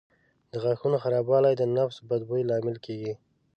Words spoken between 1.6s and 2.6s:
نفس بد بوی